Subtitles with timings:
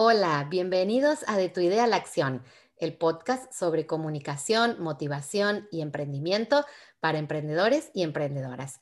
[0.00, 2.44] Hola, bienvenidos a De tu idea a la acción,
[2.76, 6.64] el podcast sobre comunicación, motivación y emprendimiento
[7.00, 8.80] para emprendedores y emprendedoras.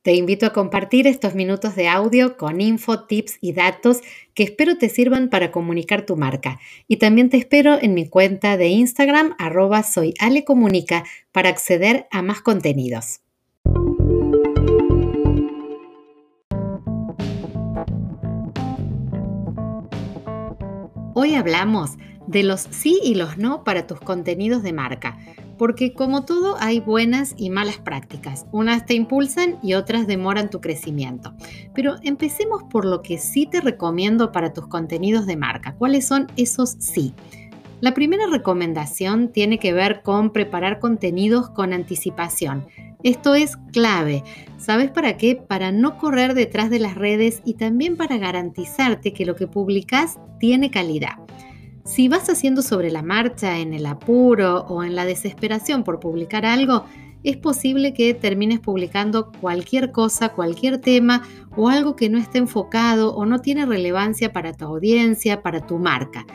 [0.00, 4.00] Te invito a compartir estos minutos de audio con info, tips y datos
[4.32, 6.58] que espero te sirvan para comunicar tu marca.
[6.88, 9.84] Y también te espero en mi cuenta de Instagram, arroba
[11.32, 13.20] para acceder a más contenidos.
[21.12, 25.18] Hoy hablamos de los sí y los no para tus contenidos de marca,
[25.58, 28.46] porque como todo hay buenas y malas prácticas.
[28.52, 31.34] Unas te impulsan y otras demoran tu crecimiento.
[31.74, 35.74] Pero empecemos por lo que sí te recomiendo para tus contenidos de marca.
[35.74, 37.12] ¿Cuáles son esos sí?
[37.80, 42.66] La primera recomendación tiene que ver con preparar contenidos con anticipación.
[43.02, 44.22] Esto es clave.
[44.58, 45.36] ¿Sabes para qué?
[45.36, 50.18] Para no correr detrás de las redes y también para garantizarte que lo que publicas
[50.38, 51.16] tiene calidad.
[51.84, 56.44] Si vas haciendo sobre la marcha, en el apuro o en la desesperación por publicar
[56.44, 56.84] algo,
[57.22, 61.22] es posible que termines publicando cualquier cosa, cualquier tema
[61.56, 65.78] o algo que no esté enfocado o no tiene relevancia para tu audiencia, para tu
[65.78, 66.26] marca.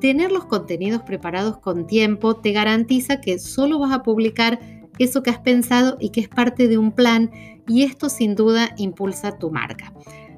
[0.00, 4.58] Tener los contenidos preparados con tiempo te garantiza que solo vas a publicar
[5.04, 7.30] eso que has pensado y que es parte de un plan
[7.66, 9.92] y esto sin duda impulsa tu marca.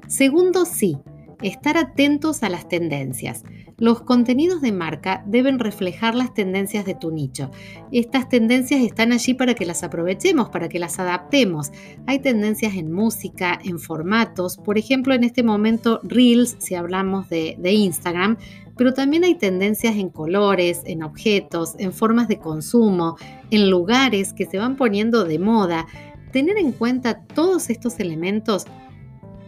[0.07, 0.97] Segundo, sí,
[1.41, 3.43] estar atentos a las tendencias.
[3.83, 7.51] Los contenidos de marca deben reflejar las tendencias de tu nicho.
[7.91, 11.73] Estas tendencias están allí para que las aprovechemos, para que las adaptemos.
[12.05, 17.57] Hay tendencias en música, en formatos, por ejemplo en este momento Reels, si hablamos de,
[17.59, 18.37] de Instagram,
[18.77, 23.17] pero también hay tendencias en colores, en objetos, en formas de consumo,
[23.51, 25.87] en lugares que se van poniendo de moda.
[26.31, 28.65] Tener en cuenta todos estos elementos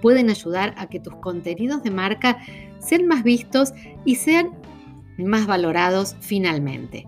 [0.02, 2.38] pueden ayudar a que tus contenidos de marca
[2.80, 3.74] sean más vistos
[4.06, 4.52] y sean
[5.18, 7.08] más valorados finalmente.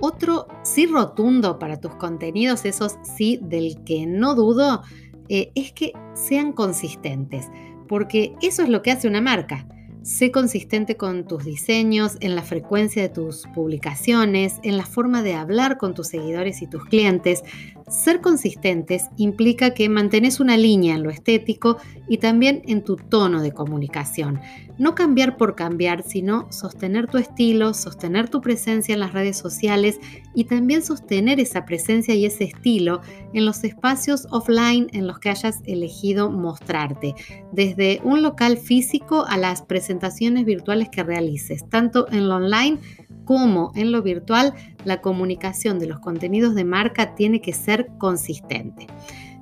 [0.00, 4.82] Otro sí rotundo para tus contenidos, esos sí del que no dudo,
[5.28, 7.46] eh, es que sean consistentes,
[7.88, 9.66] porque eso es lo que hace una marca.
[10.02, 15.34] Sé consistente con tus diseños, en la frecuencia de tus publicaciones, en la forma de
[15.34, 17.42] hablar con tus seguidores y tus clientes.
[17.88, 23.40] Ser consistentes implica que mantenés una línea en lo estético y también en tu tono
[23.42, 24.40] de comunicación.
[24.78, 29.98] No cambiar por cambiar, sino sostener tu estilo, sostener tu presencia en las redes sociales
[30.34, 33.00] y también sostener esa presencia y ese estilo
[33.32, 37.14] en los espacios offline en los que hayas elegido mostrarte,
[37.52, 42.78] desde un local físico a las presentaciones virtuales que realices, tanto en lo online
[43.28, 44.54] como en lo virtual,
[44.86, 48.86] la comunicación de los contenidos de marca tiene que ser consistente.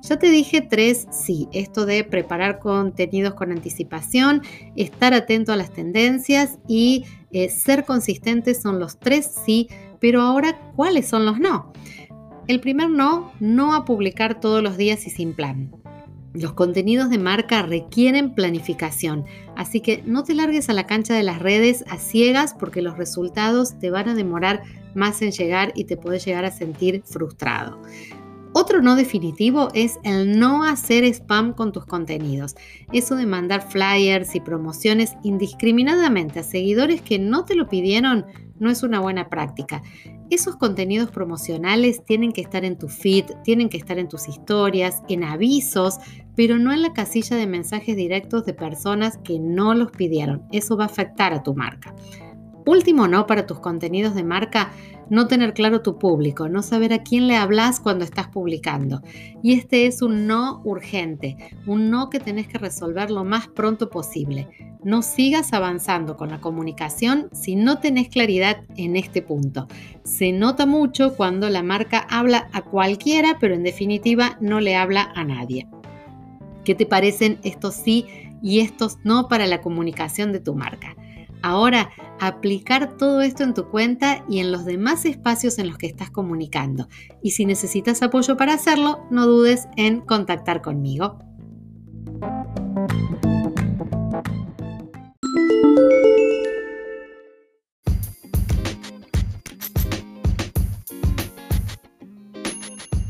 [0.01, 4.41] Ya te dije tres sí, esto de preparar contenidos con anticipación,
[4.75, 9.69] estar atento a las tendencias y eh, ser consistentes son los tres sí,
[10.01, 11.71] pero ahora, ¿cuáles son los no?
[12.49, 15.71] El primer no, no a publicar todos los días y sin plan.
[16.39, 19.25] Los contenidos de marca requieren planificación,
[19.55, 22.95] así que no te largues a la cancha de las redes a ciegas porque los
[22.95, 24.61] resultados te van a demorar
[24.93, 27.81] más en llegar y te puedes llegar a sentir frustrado.
[28.53, 32.55] Otro no definitivo es el no hacer spam con tus contenidos.
[32.93, 38.27] Eso de mandar flyers y promociones indiscriminadamente a seguidores que no te lo pidieron
[38.59, 39.81] no es una buena práctica.
[40.29, 45.01] Esos contenidos promocionales tienen que estar en tu feed, tienen que estar en tus historias,
[45.07, 45.99] en avisos,
[46.35, 50.43] pero no en la casilla de mensajes directos de personas que no los pidieron.
[50.51, 51.95] Eso va a afectar a tu marca.
[52.65, 54.73] Último no para tus contenidos de marca,
[55.09, 59.01] no tener claro tu público, no saber a quién le hablas cuando estás publicando.
[59.41, 63.89] Y este es un no urgente, un no que tenés que resolver lo más pronto
[63.89, 64.47] posible.
[64.83, 69.67] No sigas avanzando con la comunicación si no tenés claridad en este punto.
[70.03, 75.11] Se nota mucho cuando la marca habla a cualquiera, pero en definitiva no le habla
[75.15, 75.67] a nadie.
[76.63, 78.05] ¿Qué te parecen estos sí
[78.41, 80.95] y estos no para la comunicación de tu marca?
[81.41, 81.89] Ahora,
[82.19, 86.09] aplicar todo esto en tu cuenta y en los demás espacios en los que estás
[86.09, 86.87] comunicando.
[87.21, 91.19] Y si necesitas apoyo para hacerlo, no dudes en contactar conmigo.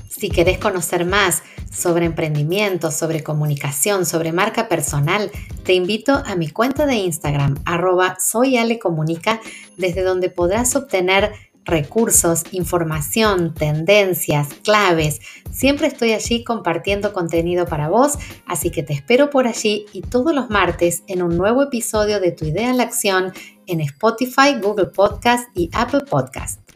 [0.10, 1.44] Si querés conocer más
[1.78, 5.32] sobre emprendimiento, sobre comunicación, sobre marca personal,
[5.64, 9.40] te invito a mi cuenta de Instagram, arroba soyalecomunica,
[9.78, 11.34] desde donde podrás obtener
[11.68, 15.20] recursos, información, tendencias, claves.
[15.52, 18.14] Siempre estoy allí compartiendo contenido para vos,
[18.48, 22.32] así que te espero por allí y todos los martes en un nuevo episodio de
[22.32, 23.34] Tu idea en la acción
[23.68, 26.67] en Spotify, Google Podcast y Apple Podcast.